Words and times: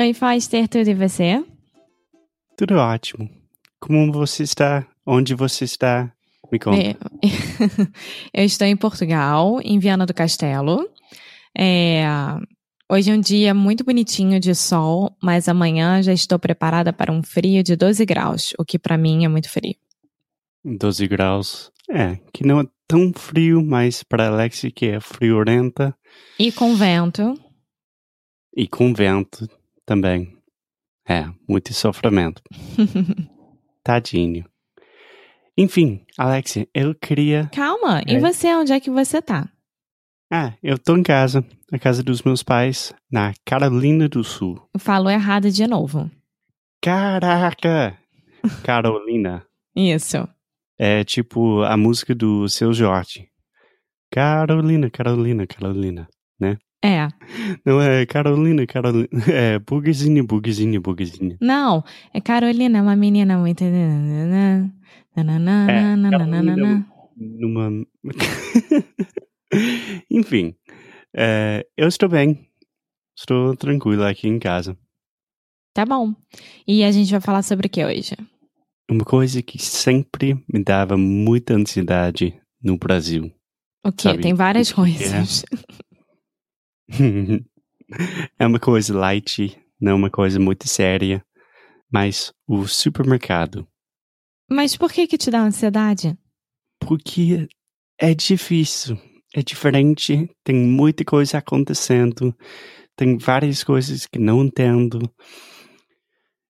Oi, 0.00 0.14
Foster, 0.14 0.66
tudo 0.66 0.88
e 0.88 0.94
você? 0.94 1.44
Tudo 2.56 2.76
ótimo. 2.76 3.28
Como 3.78 4.10
você 4.10 4.44
está? 4.44 4.86
Onde 5.04 5.34
você 5.34 5.66
está? 5.66 6.10
Me 6.50 6.58
conta. 6.58 6.96
Eu 8.32 8.42
estou 8.46 8.66
em 8.66 8.78
Portugal, 8.78 9.60
em 9.62 9.78
Viana 9.78 10.06
do 10.06 10.14
Castelo. 10.14 10.88
É, 11.54 12.06
hoje 12.90 13.10
é 13.10 13.14
um 13.14 13.20
dia 13.20 13.52
muito 13.52 13.84
bonitinho 13.84 14.40
de 14.40 14.54
sol, 14.54 15.14
mas 15.22 15.50
amanhã 15.50 16.02
já 16.02 16.14
estou 16.14 16.38
preparada 16.38 16.94
para 16.94 17.12
um 17.12 17.22
frio 17.22 17.62
de 17.62 17.76
12 17.76 18.06
graus, 18.06 18.54
o 18.58 18.64
que 18.64 18.78
para 18.78 18.96
mim 18.96 19.26
é 19.26 19.28
muito 19.28 19.50
frio. 19.50 19.76
12 20.64 21.06
graus. 21.08 21.70
É, 21.90 22.18
que 22.32 22.42
não 22.42 22.60
é 22.60 22.66
tão 22.88 23.12
frio, 23.14 23.62
mas 23.62 24.02
para 24.02 24.28
Alexia 24.28 24.70
que 24.70 24.86
é 24.86 24.98
friorenta. 24.98 25.94
E 26.38 26.50
com 26.50 26.74
vento. 26.74 27.38
E 28.56 28.66
com 28.66 28.94
vento 28.94 29.46
também. 29.90 30.38
É, 31.08 31.28
muito 31.48 31.74
sofrimento. 31.74 32.40
Tadinho. 33.82 34.44
Enfim, 35.58 36.04
Alexia, 36.16 36.68
eu 36.72 36.94
queria. 36.94 37.50
Calma, 37.52 38.00
É. 38.06 38.12
e 38.12 38.20
você, 38.20 38.54
onde 38.54 38.72
é 38.72 38.78
que 38.78 38.88
você 38.88 39.20
tá? 39.20 39.50
Ah, 40.32 40.54
eu 40.62 40.78
tô 40.78 40.96
em 40.96 41.02
casa, 41.02 41.44
na 41.72 41.76
casa 41.80 42.04
dos 42.04 42.22
meus 42.22 42.40
pais, 42.40 42.94
na 43.10 43.34
Carolina 43.44 44.08
do 44.08 44.22
Sul. 44.22 44.62
Falou 44.78 45.10
errado 45.10 45.50
de 45.50 45.66
novo. 45.66 46.08
Caraca! 46.80 47.98
Carolina. 48.64 49.44
Isso. 49.74 50.28
É 50.78 51.02
tipo 51.02 51.62
a 51.62 51.76
música 51.76 52.14
do 52.14 52.48
seu 52.48 52.72
Jorge. 52.72 53.28
Carolina, 54.12 54.88
Carolina, 54.88 55.48
Carolina. 55.48 56.08
É. 56.82 57.08
Não 57.64 57.80
é 57.80 58.06
Carolina, 58.06 58.66
Carolina. 58.66 59.08
É 59.28 59.58
buguezinho, 59.58 60.26
buguezinho, 60.26 60.80
buguezinho. 60.80 61.36
Não, 61.40 61.84
é 62.12 62.20
Carolina, 62.20 62.78
é 62.78 62.82
uma 62.82 62.96
menina 62.96 63.36
muito. 63.36 63.64
Nananana. 65.14 66.86
Numa. 67.16 67.86
Enfim, 70.10 70.54
é, 71.14 71.66
eu 71.76 71.88
estou 71.88 72.08
bem. 72.08 72.48
Estou 73.16 73.54
tranquilo 73.56 74.04
aqui 74.04 74.28
em 74.28 74.38
casa. 74.38 74.78
Tá 75.74 75.84
bom. 75.84 76.14
E 76.66 76.82
a 76.82 76.90
gente 76.90 77.10
vai 77.10 77.20
falar 77.20 77.42
sobre 77.42 77.66
o 77.66 77.70
que 77.70 77.84
hoje? 77.84 78.16
Uma 78.90 79.04
coisa 79.04 79.42
que 79.42 79.58
sempre 79.58 80.34
me 80.52 80.64
dava 80.64 80.96
muita 80.96 81.54
ansiedade 81.54 82.40
no 82.62 82.78
Brasil. 82.78 83.30
O 83.84 83.92
que? 83.92 84.02
Sabe 84.02 84.22
Tem 84.22 84.34
várias 84.34 84.72
que 84.72 84.80
é? 84.80 84.84
é 88.38 88.46
uma 88.46 88.58
coisa 88.58 88.96
light, 88.96 89.56
não 89.80 89.96
uma 89.96 90.10
coisa 90.10 90.38
muito 90.38 90.68
séria. 90.68 91.24
Mas 91.92 92.32
o 92.46 92.66
supermercado. 92.68 93.66
Mas 94.48 94.76
por 94.76 94.92
que 94.92 95.06
que 95.06 95.18
te 95.18 95.30
dá 95.30 95.40
ansiedade? 95.42 96.16
Porque 96.80 97.48
é 98.00 98.14
difícil, 98.14 98.96
é 99.34 99.42
diferente, 99.42 100.28
tem 100.44 100.54
muita 100.56 101.04
coisa 101.04 101.38
acontecendo, 101.38 102.34
tem 102.96 103.18
várias 103.18 103.62
coisas 103.64 104.06
que 104.06 104.18
não 104.18 104.44
entendo. 104.44 105.00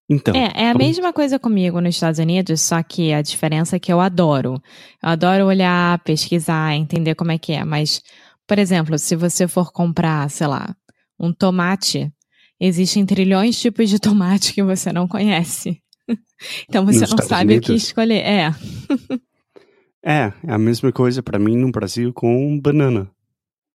Então, 0.09 0.35
É, 0.35 0.65
é 0.65 0.71
a 0.71 0.73
vamos- 0.73 0.89
mesma 0.89 1.13
coisa 1.13 1.39
comigo 1.39 1.81
nos 1.81 1.95
Estados 1.95 2.19
Unidos, 2.19 2.61
só 2.61 2.83
que 2.83 3.13
a 3.13 3.23
diferença 3.23 3.77
é 3.77 3.79
que 3.79 3.93
eu 3.93 4.01
adoro. 4.01 4.61
Eu 5.03 5.09
adoro 5.09 5.47
olhar, 5.47 5.99
pesquisar, 6.03 6.75
entender 6.75 7.15
como 7.15 7.31
é 7.33 7.39
que 7.39 7.53
é. 7.53 7.65
Mas, 7.65 8.03
por 8.51 8.59
exemplo, 8.59 8.99
se 8.99 9.15
você 9.15 9.47
for 9.47 9.71
comprar, 9.71 10.29
sei 10.29 10.49
lá, 10.49 10.75
um 11.17 11.33
tomate, 11.33 12.13
existem 12.59 13.07
trilhões 13.07 13.55
de 13.55 13.61
tipos 13.61 13.89
de 13.89 14.01
tomate 14.01 14.53
que 14.53 14.61
você 14.61 14.93
não 14.93 15.07
conhece. 15.07 15.81
Então 16.69 16.85
você 16.85 17.03
Nos 17.03 17.11
não 17.11 17.19
Estados 17.19 17.27
sabe 17.27 17.59
o 17.59 17.61
que 17.61 17.75
escolher. 17.75 18.25
É. 18.25 18.51
é, 20.05 20.33
é 20.43 20.53
a 20.53 20.59
mesma 20.59 20.91
coisa 20.91 21.23
pra 21.23 21.39
mim 21.39 21.57
no 21.57 21.71
Brasil 21.71 22.13
com 22.13 22.59
banana. 22.59 23.09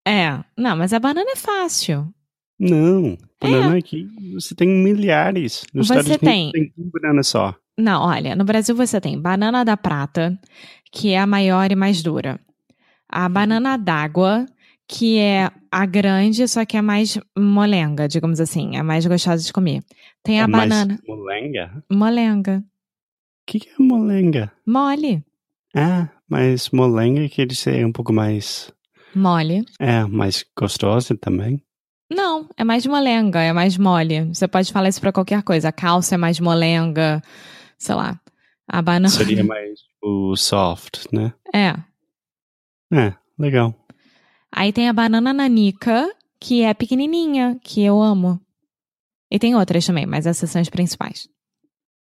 É. 0.08 0.40
Não, 0.58 0.78
mas 0.78 0.94
a 0.94 1.00
banana 1.00 1.32
é 1.32 1.36
fácil. 1.36 2.08
Não, 2.58 3.18
banana 3.42 3.78
aqui 3.78 4.08
você 4.34 4.56
tem 4.56 4.70
milhares. 4.70 5.66
Nos 5.74 5.88
Você 5.88 6.00
Estados 6.00 6.22
Unidos 6.22 6.52
tem 6.54 6.74
uma 6.78 6.92
banana 6.94 7.24
só. 7.24 7.56
Não, 7.78 8.04
olha, 8.04 8.36
no 8.36 8.46
Brasil 8.46 8.76
você 8.76 9.02
tem 9.02 9.20
banana 9.20 9.66
da 9.66 9.76
prata, 9.76 10.40
que 10.94 11.10
é 11.10 11.20
a 11.20 11.28
maior 11.28 11.70
e 11.72 11.76
mais 11.76 12.02
dura. 12.02 12.40
A 13.10 13.28
banana 13.28 13.76
d'água, 13.76 14.46
que 14.94 15.18
é 15.18 15.50
a 15.72 15.86
grande, 15.86 16.46
só 16.50 16.66
que 16.66 16.76
é 16.76 16.82
mais 16.82 17.18
molenga, 17.38 18.08
digamos 18.10 18.42
assim, 18.42 18.76
é 18.76 18.84
mais 18.84 19.06
gostosa 19.06 19.42
de 19.42 19.54
comer. 19.54 19.82
Tem 20.22 20.42
a 20.42 20.44
é 20.44 20.48
mais 20.48 20.68
banana 20.70 21.00
molenga? 21.08 21.84
molenga, 21.90 22.58
O 22.58 22.64
que, 23.48 23.60
que 23.62 23.70
é 23.70 23.74
molenga? 23.84 24.52
mole, 24.68 25.24
Ah, 25.74 26.10
mas 26.30 26.70
molenga 26.72 27.30
quer 27.30 27.46
dizer 27.48 27.86
um 27.86 27.92
pouco 27.94 28.12
mais. 28.12 28.70
mole. 29.16 29.64
É, 29.80 30.04
mais 30.06 30.44
gostosa 30.60 31.16
também. 31.18 31.64
Não, 32.14 32.50
é 32.58 32.64
mais 32.66 32.86
molenga, 32.86 33.40
é 33.42 33.54
mais 33.54 33.78
mole. 33.78 34.26
Você 34.34 34.46
pode 34.46 34.74
falar 34.74 34.90
isso 34.90 35.00
pra 35.00 35.14
qualquer 35.14 35.42
coisa. 35.44 35.70
A 35.70 35.72
calça 35.72 36.16
é 36.16 36.18
mais 36.18 36.38
molenga, 36.42 37.22
sei 37.78 37.96
lá. 37.96 38.20
A 38.68 38.82
banana. 38.82 39.08
Seria 39.08 39.42
mais 39.46 39.80
o 40.04 40.36
soft, 40.36 41.06
né? 41.14 41.34
É. 41.56 41.74
É, 42.94 43.14
legal. 43.40 43.74
Aí 44.52 44.74
tem 44.74 44.90
a 44.90 44.94
banana 44.94 45.34
nanica, 45.34 46.14
que 46.40 46.64
é 46.64 46.74
pequenininha, 46.74 47.60
que 47.64 47.84
eu 47.84 48.02
amo. 48.02 48.40
E 49.32 49.40
tem 49.40 49.56
outras 49.56 49.86
também, 49.86 50.06
mas 50.06 50.26
essas 50.26 50.50
são 50.50 50.62
as 50.62 50.70
principais. 50.70 51.30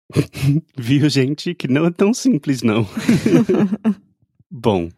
Viu, 0.78 1.09
gente, 1.09 1.56
que 1.56 1.68
não 1.68 1.85
é 1.85 1.91
tão 1.91 2.13
simples, 2.13 2.62
não. 2.62 2.85
Bom, 4.51 4.90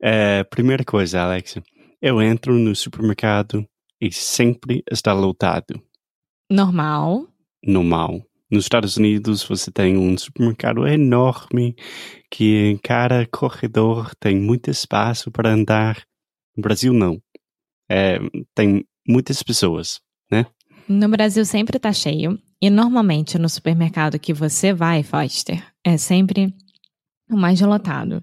é, 0.00 0.44
primeira 0.44 0.84
coisa, 0.84 1.22
Alex. 1.22 1.56
Eu 2.00 2.20
entro 2.22 2.54
no 2.54 2.74
supermercado 2.76 3.66
e 4.00 4.12
sempre 4.12 4.84
está 4.90 5.12
lotado. 5.12 5.80
Normal. 6.50 7.26
Normal. 7.64 8.22
Nos 8.50 8.66
Estados 8.66 8.96
Unidos 8.96 9.42
você 9.42 9.70
tem 9.70 9.96
um 9.96 10.16
supermercado 10.16 10.86
enorme 10.86 11.74
que 12.30 12.66
em 12.66 12.76
cada 12.76 13.26
corredor 13.26 14.14
tem 14.16 14.38
muito 14.38 14.70
espaço 14.70 15.30
para 15.30 15.52
andar. 15.52 16.04
No 16.56 16.62
Brasil 16.62 16.92
não. 16.92 17.20
É, 17.90 18.18
tem 18.54 18.84
muitas 19.06 19.42
pessoas. 19.42 20.00
No 20.88 21.08
Brasil 21.08 21.44
sempre 21.44 21.78
tá 21.78 21.92
cheio. 21.92 22.38
E 22.60 22.70
normalmente 22.70 23.38
no 23.38 23.48
supermercado 23.48 24.18
que 24.18 24.32
você 24.32 24.72
vai, 24.72 25.02
Foster, 25.02 25.62
é 25.82 25.96
sempre 25.96 26.54
o 27.30 27.36
mais 27.36 27.60
lotado. 27.60 28.22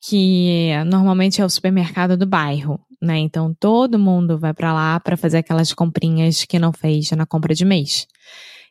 Que 0.00 0.70
normalmente 0.86 1.40
é 1.40 1.44
o 1.44 1.50
supermercado 1.50 2.16
do 2.16 2.26
bairro, 2.26 2.80
né? 3.02 3.18
Então 3.18 3.54
todo 3.58 3.98
mundo 3.98 4.38
vai 4.38 4.54
pra 4.54 4.72
lá 4.72 5.00
pra 5.00 5.16
fazer 5.16 5.38
aquelas 5.38 5.72
comprinhas 5.72 6.44
que 6.44 6.58
não 6.58 6.72
fez 6.72 7.10
na 7.12 7.26
compra 7.26 7.54
de 7.54 7.64
mês. 7.64 8.06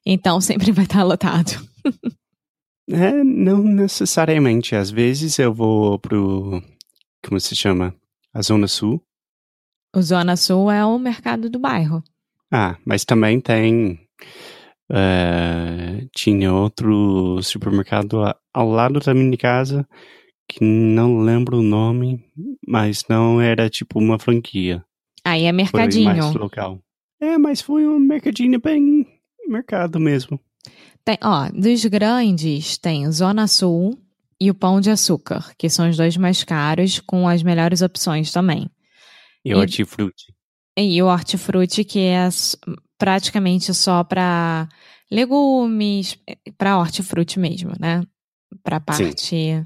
Então 0.06 0.40
sempre 0.42 0.72
vai 0.72 0.86
estar 0.86 1.04
lotado. 1.04 1.52
É, 2.90 3.12
não 3.24 3.64
necessariamente. 3.64 4.76
Às 4.76 4.90
vezes 4.90 5.38
eu 5.40 5.54
vou 5.54 6.00
pro. 6.00 6.64
Como 7.26 7.40
se 7.40 7.56
chama? 7.56 7.94
A 8.34 8.42
Zona 8.42 8.68
Sul. 8.68 9.02
O 9.96 10.02
Zona 10.02 10.36
Sul 10.36 10.70
é 10.70 10.86
o 10.86 10.98
mercado 11.00 11.50
do 11.50 11.60
bairro. 11.60 12.04
Ah, 12.52 12.78
mas 12.86 13.04
também 13.06 13.40
tem 13.42 14.00
É, 14.90 16.08
tinha 16.16 16.54
outro 16.54 17.42
supermercado 17.44 18.22
ao 18.54 18.70
lado 18.70 19.00
da 19.02 19.14
minha 19.14 19.38
casa 19.38 19.86
que 20.48 20.64
não 20.64 21.20
lembro 21.20 21.58
o 21.60 21.64
nome, 21.64 22.24
mas 22.66 23.04
não 23.10 23.42
era 23.42 23.70
tipo 23.70 24.00
uma 24.00 24.18
franquia. 24.18 24.82
Aí 25.26 25.44
é 25.44 25.52
mercadinho. 25.52 26.06
Foi 26.06 26.22
mais 26.22 26.36
local. 26.36 26.80
É, 27.20 27.38
mas 27.38 27.60
foi 27.60 27.86
um 27.86 28.00
mercadinho 28.00 28.62
bem 28.62 29.06
mercado 29.46 30.00
mesmo. 30.00 30.40
Tem, 31.04 31.18
ó, 31.22 31.50
dos 31.50 31.84
grandes 31.86 32.78
tem 32.78 33.12
Zona 33.12 33.46
Sul 33.48 33.98
e 34.40 34.52
o 34.52 34.56
Pão 34.56 34.80
de 34.80 34.90
Açúcar, 34.90 35.54
que 35.58 35.70
são 35.70 35.90
os 35.90 35.98
dois 35.98 36.16
mais 36.16 36.44
caros, 36.44 37.00
com 37.00 37.28
as 37.28 37.42
melhores 37.42 37.82
opções 37.82 38.32
também. 38.32 38.70
E 39.44 39.54
o 39.54 39.60
hortifruti. 39.60 40.34
E 40.78 41.02
o 41.02 41.08
hortifruti, 41.08 41.84
que 41.84 42.00
é 42.00 42.30
praticamente 42.98 43.74
só 43.74 44.04
para 44.04 44.68
legumes, 45.10 46.18
para 46.58 46.78
hortifruti 46.78 47.40
mesmo, 47.40 47.72
né? 47.80 48.04
Para 48.64 48.80
parte 48.80 49.26
Sim. 49.26 49.64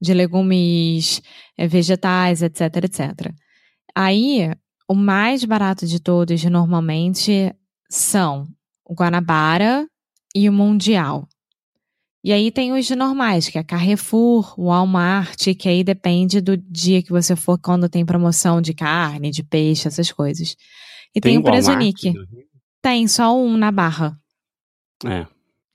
de 0.00 0.14
legumes, 0.14 1.22
eh, 1.56 1.66
vegetais, 1.66 2.42
etc, 2.42 2.76
etc. 2.84 3.34
Aí, 3.94 4.50
o 4.88 4.94
mais 4.94 5.44
barato 5.44 5.86
de 5.86 6.00
todos, 6.00 6.44
normalmente, 6.44 7.54
são 7.90 8.46
o 8.84 8.94
Guanabara 8.94 9.88
e 10.34 10.48
o 10.48 10.52
Mundial. 10.52 11.28
E 12.24 12.32
aí 12.32 12.50
tem 12.50 12.72
os 12.72 12.88
normais, 12.88 13.50
que 13.50 13.58
é 13.58 13.62
Carrefour, 13.62 14.58
Walmart, 14.58 15.44
que 15.58 15.68
aí 15.68 15.84
depende 15.84 16.40
do 16.40 16.56
dia 16.56 17.02
que 17.02 17.10
você 17.10 17.36
for, 17.36 17.58
quando 17.58 17.86
tem 17.86 18.02
promoção 18.06 18.62
de 18.62 18.72
carne, 18.72 19.30
de 19.30 19.42
peixe, 19.42 19.86
essas 19.86 20.10
coisas. 20.10 20.56
E 21.14 21.20
tem, 21.20 21.32
tem 21.32 21.38
o 21.38 21.42
Presunique. 21.42 22.14
Tem, 22.80 23.06
só 23.06 23.36
um 23.36 23.58
na 23.58 23.70
Barra. 23.70 24.18
É. 25.04 25.26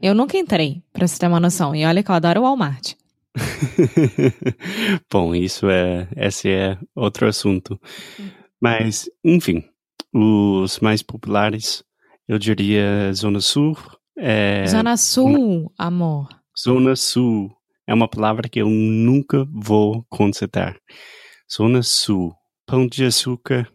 Eu 0.02 0.16
nunca 0.16 0.40
entrei, 0.40 0.82
pra 0.92 1.08
você 1.08 1.20
ter 1.20 1.28
uma 1.28 1.40
noção. 1.40 1.76
E 1.76 1.86
olha 1.86 2.02
que 2.02 2.10
eu 2.10 2.16
adoro 2.16 2.40
o 2.40 2.44
Walmart. 2.44 2.94
Bom, 5.12 5.36
isso 5.36 5.70
é, 5.70 6.08
esse 6.18 6.50
é 6.50 6.80
outro 6.96 7.28
assunto. 7.28 7.80
Mas, 8.60 9.08
enfim, 9.24 9.64
os 10.12 10.80
mais 10.80 11.04
populares, 11.04 11.84
eu 12.28 12.40
diria 12.40 13.14
Zona 13.14 13.40
Sul. 13.40 13.78
É, 14.18 14.66
Zona 14.66 14.98
Sul, 14.98 15.72
amor. 15.78 16.39
Zona 16.62 16.94
Sul 16.94 17.56
é 17.88 17.94
uma 17.94 18.08
palavra 18.08 18.50
que 18.50 18.60
eu 18.60 18.68
nunca 18.68 19.48
vou 19.50 20.06
consertar. 20.10 20.78
Zona 21.50 21.82
Sul, 21.82 22.36
Pão 22.66 22.86
de 22.86 23.06
Açúcar, 23.06 23.72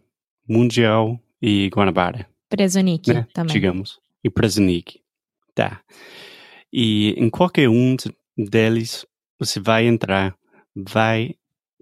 Mundial 0.47 1.19
e 1.41 1.67
Guanabara. 1.69 2.29
Presonique 2.47 3.11
né? 3.11 3.27
também. 3.33 3.53
Digamos. 3.53 3.99
E 4.23 4.29
Presonique. 4.29 4.99
Tá. 5.55 5.81
E 6.71 7.15
em 7.17 7.27
qualquer 7.27 7.69
um 7.69 7.95
deles, 8.37 9.03
você 9.39 9.59
vai 9.59 9.87
entrar, 9.87 10.35
vai 10.75 11.33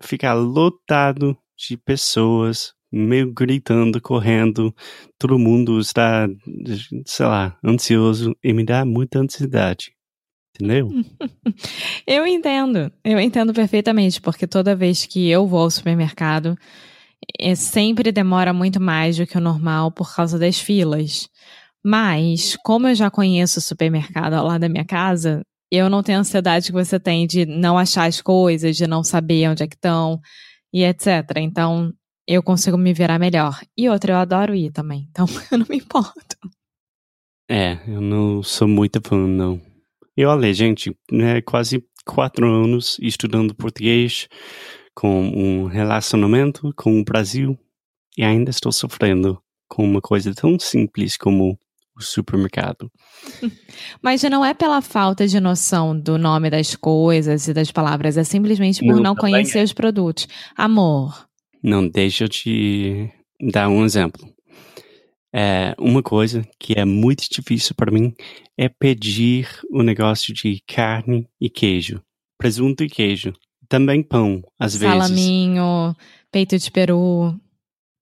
ficar 0.01 0.33
lotado 0.33 1.37
de 1.57 1.75
pessoas 1.75 2.73
meio 2.89 3.33
gritando, 3.33 3.99
correndo, 3.99 4.73
todo 5.19 5.37
mundo 5.37 5.79
está, 5.81 6.29
sei 7.05 7.25
lá, 7.25 7.57
ansioso 7.61 8.33
e 8.41 8.53
me 8.53 8.63
dá 8.63 8.85
muita 8.85 9.19
ansiedade. 9.19 9.93
Entendeu? 10.55 10.89
eu 12.05 12.27
entendo, 12.27 12.91
eu 13.03 13.19
entendo 13.19 13.53
perfeitamente, 13.53 14.21
porque 14.21 14.45
toda 14.45 14.75
vez 14.75 15.05
que 15.05 15.29
eu 15.29 15.47
vou 15.47 15.61
ao 15.61 15.71
supermercado, 15.71 16.55
é, 17.39 17.55
sempre 17.55 18.11
demora 18.11 18.53
muito 18.53 18.79
mais 18.79 19.17
do 19.17 19.25
que 19.25 19.37
o 19.37 19.41
normal 19.41 19.91
por 19.91 20.13
causa 20.15 20.37
das 20.37 20.59
filas. 20.59 21.27
Mas, 21.83 22.55
como 22.63 22.87
eu 22.87 22.95
já 22.95 23.09
conheço 23.09 23.59
o 23.59 23.61
supermercado 23.61 24.33
ao 24.33 24.45
lado 24.45 24.61
da 24.61 24.69
minha 24.69 24.85
casa, 24.85 25.41
eu 25.71 25.89
não 25.89 26.03
tenho 26.03 26.19
a 26.19 26.21
ansiedade 26.21 26.67
que 26.67 26.71
você 26.71 26.99
tem 26.99 27.25
de 27.25 27.45
não 27.45 27.77
achar 27.77 28.05
as 28.05 28.21
coisas, 28.21 28.77
de 28.77 28.87
não 28.87 29.03
saber 29.03 29.49
onde 29.49 29.63
é 29.63 29.67
que 29.67 29.75
estão 29.75 30.19
e 30.71 30.83
etc. 30.83 31.07
Então, 31.37 31.91
eu 32.27 32.41
consigo 32.41 32.77
me 32.77 32.93
virar 32.93 33.19
melhor. 33.19 33.59
E 33.77 33.89
outra, 33.89 34.13
eu 34.13 34.17
adoro 34.17 34.55
ir 34.55 34.71
também, 34.71 35.07
então 35.09 35.25
eu 35.51 35.57
não 35.57 35.65
me 35.67 35.77
importo. 35.77 36.37
É, 37.49 37.77
eu 37.87 37.99
não 37.99 38.41
sou 38.41 38.67
muito 38.67 39.01
fã, 39.03 39.17
não. 39.27 39.72
E 40.15 40.25
olha, 40.25 40.53
gente, 40.53 40.95
né, 41.11 41.41
quase 41.41 41.83
quatro 42.05 42.45
anos 42.45 42.97
estudando 43.01 43.55
português, 43.55 44.27
com 44.93 45.21
um 45.21 45.65
relacionamento 45.65 46.71
com 46.75 46.99
o 46.99 47.03
Brasil, 47.03 47.57
e 48.17 48.23
ainda 48.23 48.51
estou 48.51 48.71
sofrendo 48.71 49.41
com 49.67 49.83
uma 49.83 50.01
coisa 50.01 50.33
tão 50.35 50.59
simples 50.59 51.17
como 51.17 51.57
o 51.95 52.01
supermercado. 52.01 52.91
Mas 54.01 54.21
não 54.23 54.43
é 54.43 54.53
pela 54.53 54.81
falta 54.81 55.27
de 55.27 55.39
noção 55.39 55.99
do 55.99 56.17
nome 56.17 56.49
das 56.49 56.75
coisas 56.75 57.47
e 57.47 57.53
das 57.53 57.71
palavras, 57.71 58.17
é 58.17 58.23
simplesmente 58.23 58.85
por 58.85 58.95
não, 58.95 59.03
não 59.03 59.15
conhecer 59.15 59.59
é. 59.59 59.63
os 59.63 59.73
produtos. 59.73 60.27
Amor. 60.55 61.27
Não, 61.61 61.87
deixa 61.87 62.25
eu 62.25 62.29
te 62.29 63.09
dar 63.39 63.69
um 63.69 63.85
exemplo. 63.85 64.32
É, 65.35 65.73
uma 65.79 66.03
coisa 66.03 66.47
que 66.59 66.73
é 66.77 66.85
muito 66.85 67.27
difícil 67.29 67.73
para 67.75 67.91
mim 67.91 68.13
é 68.55 68.69
pedir 68.69 69.49
o 69.71 69.81
negócio 69.81 70.31
de 70.33 70.61
carne 70.67 71.27
e 71.41 71.49
queijo. 71.49 72.01
Presunto 72.37 72.83
e 72.83 72.89
queijo. 72.89 73.33
Também 73.67 74.03
pão, 74.03 74.43
às 74.59 74.73
Salaminho, 74.73 74.99
vezes. 74.99 75.25
Salaminho, 75.25 75.95
peito 76.31 76.57
de 76.59 76.69
peru. 76.69 77.35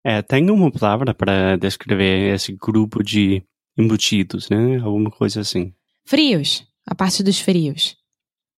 É, 0.03 0.21
tem 0.21 0.49
uma 0.49 0.71
palavra 0.71 1.13
para 1.13 1.55
descrever 1.55 2.33
esse 2.33 2.51
grupo 2.53 3.03
de 3.03 3.41
embutidos, 3.77 4.49
né? 4.49 4.77
Alguma 4.79 5.09
coisa 5.09 5.41
assim. 5.41 5.73
Frios. 6.03 6.65
A 6.85 6.95
parte 6.95 7.23
dos 7.23 7.39
frios. 7.39 7.95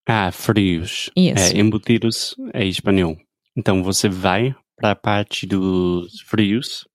Ah, 0.06 0.30
frios. 0.32 1.10
Isso. 1.16 1.54
É, 1.54 1.58
embutidos 1.58 2.34
é 2.54 2.64
espanhol. 2.64 3.16
Então 3.56 3.82
você 3.82 4.08
vai 4.08 4.54
para 4.76 4.92
a 4.92 4.96
parte 4.96 5.46
dos 5.46 6.20
frios 6.22 6.86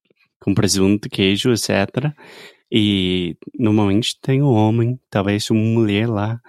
com 0.41 0.53
presunto, 0.53 1.09
queijo, 1.09 1.51
etc. 1.51 2.11
E 2.71 3.37
normalmente 3.57 4.19
tem 4.21 4.41
um 4.41 4.51
homem, 4.53 4.99
talvez 5.09 5.49
uma 5.49 5.61
mulher 5.61 6.07
lá, 6.07 6.39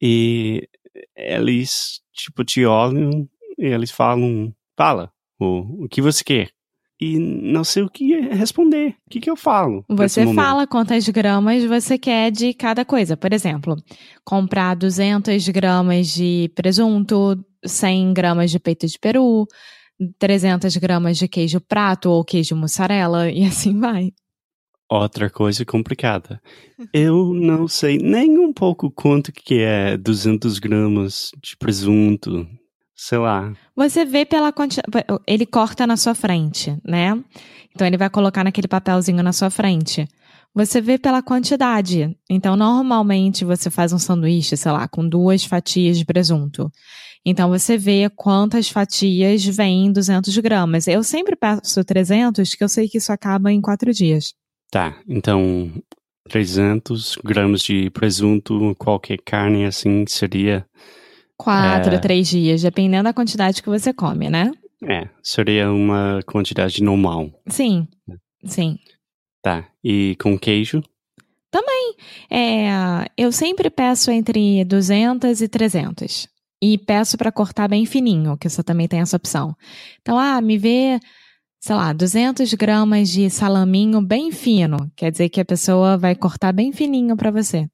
e 0.00 0.68
eles, 1.16 2.00
tipo, 2.12 2.44
te 2.44 2.64
olham 2.64 3.28
e 3.58 3.66
eles 3.66 3.90
falam, 3.90 4.52
fala, 4.76 5.10
o, 5.38 5.84
o 5.84 5.88
que 5.88 6.00
você 6.00 6.22
quer. 6.22 6.50
E 6.98 7.18
não 7.18 7.62
sei 7.62 7.82
o 7.82 7.90
que 7.90 8.18
responder. 8.20 8.96
O 9.06 9.10
que, 9.10 9.20
que 9.20 9.30
eu 9.30 9.36
falo? 9.36 9.84
Você 9.86 10.32
fala 10.34 10.66
quantas 10.66 11.06
gramas 11.10 11.62
você 11.64 11.98
quer 11.98 12.30
de 12.30 12.54
cada 12.54 12.86
coisa. 12.86 13.18
Por 13.18 13.34
exemplo, 13.34 13.76
comprar 14.24 14.74
200 14.74 15.46
gramas 15.50 16.08
de 16.08 16.50
presunto, 16.54 17.38
100 17.62 18.14
gramas 18.14 18.50
de 18.50 18.58
peito 18.58 18.86
de 18.86 18.98
peru, 18.98 19.46
300 20.18 20.76
gramas 20.76 21.16
de 21.16 21.28
queijo 21.28 21.60
prato 21.60 22.10
ou 22.10 22.24
queijo 22.24 22.54
mussarela 22.54 23.30
e 23.30 23.44
assim 23.44 23.78
vai. 23.78 24.12
Outra 24.88 25.28
coisa 25.28 25.64
complicada. 25.64 26.40
Eu 26.92 27.34
não 27.34 27.66
sei 27.66 27.98
nem 27.98 28.38
um 28.38 28.52
pouco 28.52 28.90
quanto 28.90 29.32
que 29.32 29.60
é 29.60 29.96
200 29.96 30.60
gramas 30.60 31.32
de 31.42 31.56
presunto, 31.56 32.46
sei 32.94 33.18
lá. 33.18 33.52
Você 33.74 34.04
vê 34.04 34.24
pela 34.24 34.52
quantidade. 34.52 34.88
Ele 35.26 35.44
corta 35.44 35.88
na 35.88 35.96
sua 35.96 36.14
frente, 36.14 36.76
né? 36.84 37.20
Então 37.74 37.84
ele 37.84 37.96
vai 37.96 38.08
colocar 38.08 38.44
naquele 38.44 38.68
papelzinho 38.68 39.22
na 39.24 39.32
sua 39.32 39.50
frente. 39.50 40.06
Você 40.56 40.80
vê 40.80 40.96
pela 40.96 41.22
quantidade. 41.22 42.16
Então, 42.30 42.56
normalmente 42.56 43.44
você 43.44 43.68
faz 43.68 43.92
um 43.92 43.98
sanduíche, 43.98 44.56
sei 44.56 44.72
lá, 44.72 44.88
com 44.88 45.06
duas 45.06 45.44
fatias 45.44 45.98
de 45.98 46.04
presunto. 46.06 46.72
Então 47.28 47.50
você 47.50 47.76
vê 47.76 48.08
quantas 48.08 48.70
fatias 48.70 49.44
vem 49.44 49.86
em 49.86 49.92
200 49.92 50.38
gramas. 50.38 50.88
Eu 50.88 51.02
sempre 51.02 51.36
peço 51.36 51.84
300, 51.84 52.54
que 52.54 52.64
eu 52.64 52.68
sei 52.68 52.88
que 52.88 52.96
isso 52.96 53.12
acaba 53.12 53.52
em 53.52 53.60
quatro 53.60 53.92
dias. 53.92 54.32
Tá, 54.70 54.96
então 55.08 55.70
300 56.30 57.18
gramas 57.22 57.60
de 57.60 57.90
presunto, 57.90 58.74
qualquer 58.78 59.18
carne 59.18 59.66
assim 59.66 60.04
seria. 60.06 60.64
Quatro, 61.36 61.96
é... 61.96 61.98
três 61.98 62.28
dias, 62.28 62.62
dependendo 62.62 63.04
da 63.04 63.12
quantidade 63.12 63.62
que 63.62 63.68
você 63.68 63.92
come, 63.92 64.30
né? 64.30 64.52
É, 64.88 65.08
seria 65.22 65.70
uma 65.70 66.20
quantidade 66.26 66.82
normal. 66.82 67.28
Sim, 67.48 67.88
sim. 68.44 68.78
Tá, 69.46 69.64
e 69.84 70.16
com 70.20 70.36
queijo? 70.36 70.82
Também. 71.52 71.94
É, 72.28 72.66
eu 73.16 73.30
sempre 73.30 73.70
peço 73.70 74.10
entre 74.10 74.64
200 74.64 75.40
e 75.40 75.46
300 75.46 76.28
e 76.60 76.76
peço 76.76 77.16
para 77.16 77.30
cortar 77.30 77.68
bem 77.68 77.86
fininho, 77.86 78.36
que 78.36 78.48
você 78.48 78.60
também 78.64 78.88
tem 78.88 78.98
essa 78.98 79.16
opção. 79.16 79.56
Então, 80.02 80.18
ah, 80.18 80.40
me 80.40 80.58
vê, 80.58 80.98
sei 81.60 81.76
lá, 81.76 81.92
200 81.92 82.52
gramas 82.54 83.08
de 83.08 83.30
salaminho 83.30 84.02
bem 84.02 84.32
fino. 84.32 84.90
Quer 84.96 85.12
dizer 85.12 85.28
que 85.28 85.40
a 85.40 85.44
pessoa 85.44 85.96
vai 85.96 86.16
cortar 86.16 86.50
bem 86.52 86.72
fininho 86.72 87.16
para 87.16 87.30
você. 87.30 87.68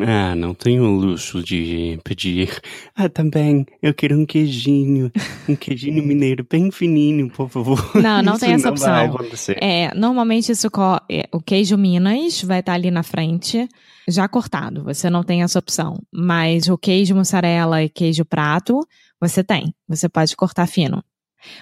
Ah, 0.00 0.34
não 0.34 0.54
tenho 0.54 0.84
o 0.84 0.90
luxo 0.96 1.42
de 1.42 1.98
pedir. 2.02 2.48
Ah, 2.96 3.10
também, 3.10 3.66
eu 3.82 3.92
quero 3.92 4.18
um 4.18 4.24
queijinho. 4.24 5.12
Um 5.46 5.54
queijinho 5.54 6.02
mineiro 6.02 6.46
bem 6.50 6.70
fininho, 6.70 7.28
por 7.30 7.50
favor. 7.50 7.78
Não, 7.94 8.22
não 8.22 8.32
Isso 8.34 8.40
tem 8.44 8.54
essa 8.54 8.66
não 8.68 8.72
opção. 8.72 9.18
É, 9.60 9.94
normalmente 9.94 10.50
isso 10.50 10.68
é, 11.10 11.28
o 11.30 11.40
queijo 11.42 11.76
Minas 11.76 12.42
vai 12.42 12.60
estar 12.60 12.72
ali 12.72 12.90
na 12.90 13.02
frente, 13.02 13.68
já 14.08 14.26
cortado. 14.28 14.82
Você 14.84 15.10
não 15.10 15.22
tem 15.22 15.42
essa 15.42 15.58
opção. 15.58 15.98
Mas 16.10 16.68
o 16.68 16.78
queijo 16.78 17.14
mussarela 17.14 17.82
e 17.82 17.90
queijo 17.90 18.24
prato, 18.24 18.80
você 19.20 19.44
tem. 19.44 19.74
Você 19.86 20.08
pode 20.08 20.34
cortar 20.34 20.66
fino. 20.66 21.04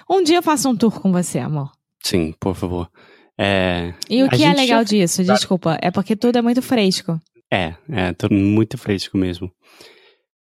Um 0.09 0.23
dia 0.23 0.37
eu 0.37 0.43
faço 0.43 0.69
um 0.69 0.75
tour 0.75 1.01
com 1.01 1.11
você, 1.11 1.39
amor. 1.39 1.69
Sim, 2.01 2.33
por 2.39 2.55
favor. 2.55 2.89
É, 3.37 3.93
E 4.09 4.23
o 4.23 4.29
que 4.29 4.43
é 4.43 4.53
legal 4.53 4.79
já- 4.79 4.83
disso, 4.83 5.23
desculpa, 5.23 5.77
é 5.81 5.89
porque 5.91 6.15
tudo 6.15 6.37
é 6.37 6.41
muito 6.41 6.61
fresco. 6.61 7.19
É, 7.51 7.75
é, 7.89 8.13
tô 8.13 8.29
muito 8.33 8.77
fresco 8.77 9.17
mesmo. 9.17 9.51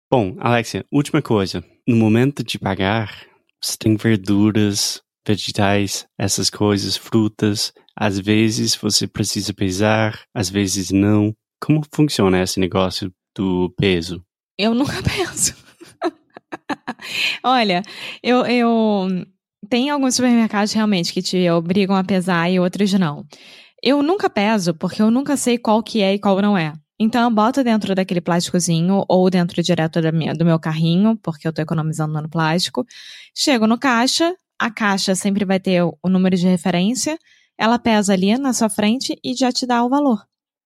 Bom, 0.10 0.36
Alexia, 0.40 0.86
última 0.92 1.22
coisa. 1.22 1.64
No 1.86 1.98
momento 1.98 2.44
de 2.44 2.58
pagar, 2.58 3.26
você 3.62 3.76
tem 3.78 3.98
verduras, 3.98 5.02
vegetais, 5.28 6.08
essas 6.18 6.50
coisas, 6.50 6.96
frutas. 6.96 7.74
Às 7.96 8.20
vezes 8.20 8.76
você 8.76 9.08
precisa 9.08 9.54
pesar, 9.54 10.24
às 10.34 10.50
vezes 10.50 10.92
não. 10.92 11.36
Como 11.62 11.82
funciona 11.94 12.42
esse 12.42 12.60
negócio 12.60 13.12
do 13.36 13.74
peso? 13.78 14.24
Eu 14.58 14.74
nunca 14.74 15.02
penso. 15.04 15.54
Olha, 17.44 17.82
eu, 18.24 18.46
eu. 18.46 19.08
Tem 19.70 19.90
alguns 19.90 20.16
supermercados 20.16 20.72
realmente 20.72 21.12
que 21.12 21.22
te 21.22 21.50
obrigam 21.50 21.96
a 21.96 22.04
pesar 22.04 22.50
e 22.50 22.60
outros 22.60 22.94
não. 22.94 23.26
Eu 23.84 24.02
nunca 24.02 24.30
peso 24.30 24.74
porque 24.74 25.02
eu 25.02 25.12
nunca 25.12 25.36
sei 25.36 25.58
qual 25.58 25.84
que 25.84 26.02
é 26.02 26.14
e 26.14 26.20
qual 26.20 26.42
não 26.42 26.58
é. 26.58 26.74
Então 27.00 27.24
eu 27.24 27.30
boto 27.30 27.64
dentro 27.64 27.94
daquele 27.94 28.22
plásticozinho 28.22 29.04
ou 29.08 29.30
dentro 29.30 29.62
direto 29.62 30.00
minha, 30.14 30.34
do 30.34 30.46
meu 30.46 30.60
carrinho, 30.60 31.18
porque 31.22 31.48
eu 31.48 31.52
tô 31.54 31.62
economizando 31.62 32.22
no 32.22 32.30
plástico. 32.30 32.86
Chego 33.36 33.68
no 33.68 33.78
caixa, 33.78 34.34
a 34.58 34.72
caixa 34.72 35.14
sempre 35.14 35.44
vai 35.44 35.60
ter 35.60 35.84
o, 35.84 35.98
número 36.10 36.38
de 36.38 36.48
referência, 36.48 37.18
ela 37.58 37.78
pesa 37.78 38.14
ali 38.14 38.38
na 38.38 38.54
sua 38.54 38.70
frente 38.70 39.18
e 39.24 39.34
já 39.34 39.52
te 39.52 39.66
dá 39.66 39.84
o 39.84 39.90
valor. 39.90 40.24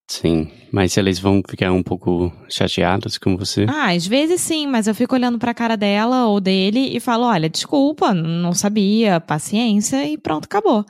Sim, 0.08 0.50
mas 0.72 0.96
eles 0.96 1.20
vão 1.20 1.40
ficar 1.48 1.70
um 1.70 1.84
pouco 1.84 2.32
chateados 2.48 3.16
com 3.16 3.36
você? 3.36 3.64
Ah, 3.68 3.92
às 3.92 4.06
vezes 4.06 4.40
sim, 4.40 4.66
mas 4.66 4.88
eu 4.88 4.94
fico 4.94 5.14
olhando 5.14 5.38
pra 5.38 5.54
cara 5.54 5.76
dela 5.76 6.26
ou 6.26 6.40
dele 6.40 6.96
e 6.96 6.98
falo: 6.98 7.26
olha, 7.26 7.48
desculpa, 7.48 8.12
não 8.12 8.52
sabia, 8.52 9.20
paciência 9.20 10.04
e 10.08 10.18
pronto, 10.18 10.46
acabou. 10.46 10.84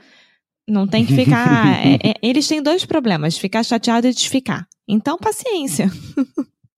Não 0.66 0.86
tem 0.86 1.04
que 1.04 1.14
ficar. 1.14 1.66
é- 1.86 1.98
é- 2.02 2.14
eles 2.22 2.48
têm 2.48 2.62
dois 2.62 2.86
problemas: 2.86 3.36
ficar 3.36 3.62
chateado 3.62 4.06
e 4.06 4.14
desficar. 4.14 4.66
Então, 4.90 5.16
paciência. 5.16 5.90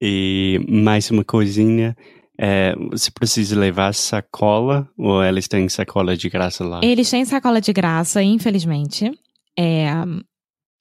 E 0.04 0.59
mais 0.69 1.11
uma 1.11 1.25
coisinha, 1.25 1.97
é, 2.38 2.75
você 2.90 3.11
precisa 3.11 3.59
levar 3.59 3.95
sacola 3.95 4.88
ou 4.99 5.23
eles 5.23 5.47
têm 5.47 5.69
sacola 5.69 6.16
de 6.16 6.28
graça 6.28 6.64
lá? 6.64 6.81
Eles 6.83 7.09
têm 7.09 7.25
sacola 7.25 7.61
de 7.61 7.73
graça, 7.73 8.23
infelizmente. 8.23 9.11
É, 9.57 9.87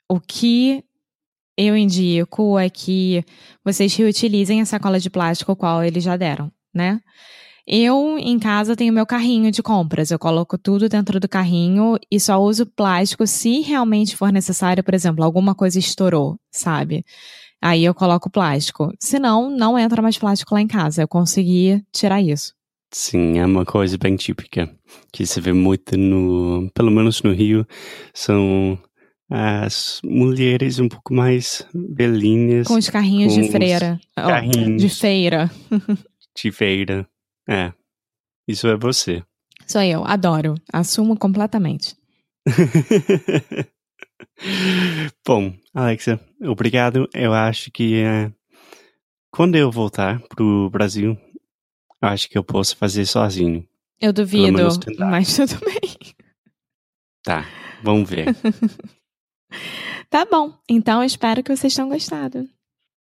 o 0.09 0.19
que 0.19 0.83
eu 1.57 1.77
indico 1.77 2.57
é 2.57 2.69
que 2.69 3.23
vocês 3.63 3.95
reutilizem 3.95 4.59
a 4.59 4.65
sacola 4.65 4.99
de 4.99 5.09
plástico 5.09 5.55
qual 5.55 5.83
eles 5.83 6.03
já 6.03 6.17
deram, 6.17 6.51
né? 6.73 6.99
Eu, 7.73 8.17
em 8.17 8.37
casa, 8.37 8.75
tenho 8.75 8.91
meu 8.91 9.05
carrinho 9.05 9.49
de 9.49 9.63
compras. 9.63 10.11
Eu 10.11 10.19
coloco 10.19 10.57
tudo 10.57 10.89
dentro 10.89 11.21
do 11.21 11.29
carrinho 11.29 11.97
e 12.11 12.19
só 12.19 12.37
uso 12.37 12.65
plástico 12.65 13.25
se 13.25 13.61
realmente 13.61 14.17
for 14.17 14.29
necessário, 14.29 14.83
por 14.83 14.93
exemplo, 14.93 15.23
alguma 15.23 15.55
coisa 15.55 15.79
estourou, 15.79 16.37
sabe? 16.51 17.05
Aí 17.61 17.85
eu 17.85 17.93
coloco 17.95 18.29
plástico. 18.29 18.91
Senão, 18.99 19.49
não 19.49 19.79
entra 19.79 20.01
mais 20.01 20.17
plástico 20.17 20.53
lá 20.53 20.59
em 20.59 20.67
casa. 20.67 21.03
Eu 21.03 21.07
consegui 21.07 21.81
tirar 21.93 22.21
isso. 22.21 22.53
Sim, 22.93 23.39
é 23.39 23.45
uma 23.45 23.63
coisa 23.63 23.97
bem 23.97 24.17
típica 24.17 24.69
que 25.13 25.25
se 25.25 25.39
vê 25.39 25.53
muito 25.53 25.97
no, 25.97 26.69
pelo 26.73 26.91
menos 26.91 27.23
no 27.23 27.31
Rio, 27.31 27.65
são 28.13 28.77
as 29.29 30.01
mulheres 30.03 30.77
um 30.77 30.89
pouco 30.89 31.13
mais 31.13 31.65
velhinhas 31.73 32.67
Com 32.67 32.73
os 32.73 32.89
carrinhos 32.89 33.33
Com 33.33 33.41
de 33.43 33.49
freira. 33.49 33.97
Carrinhos 34.13 34.81
de 34.81 34.89
feira. 34.89 35.49
de 36.35 36.51
feira. 36.51 37.07
É, 37.51 37.73
isso 38.47 38.65
é 38.67 38.77
você. 38.77 39.21
Sou 39.67 39.81
eu, 39.81 40.05
adoro. 40.05 40.55
Assumo 40.71 41.17
completamente. 41.17 41.97
Bom, 45.27 45.53
Alexa, 45.73 46.17
obrigado. 46.41 47.09
Eu 47.13 47.33
acho 47.33 47.69
que 47.69 48.01
é, 48.01 48.31
quando 49.29 49.57
eu 49.57 49.69
voltar 49.69 50.21
pro 50.29 50.69
Brasil, 50.69 51.17
eu 52.01 52.07
acho 52.07 52.29
que 52.29 52.37
eu 52.37 52.43
posso 52.43 52.77
fazer 52.77 53.05
sozinho. 53.05 53.67
Eu 53.99 54.13
duvido, 54.13 54.69
mas 54.97 55.35
tudo 55.35 55.59
bem. 55.59 56.15
Tá, 57.23 57.45
vamos 57.83 58.09
ver. 58.09 58.27
Tá 60.09 60.25
bom. 60.25 60.53
Então, 60.67 60.99
eu 60.99 61.05
espero 61.05 61.41
que 61.41 61.55
vocês 61.55 61.73
tenham 61.73 61.87
gostado. 61.87 62.45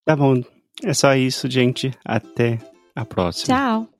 tá 0.04 0.14
bom, 0.14 0.44
é 0.84 0.94
só 0.94 1.12
isso, 1.16 1.50
gente. 1.50 1.90
Até 2.04 2.58
a 2.94 3.04
próxima. 3.04 3.56
Tchau. 3.56 3.99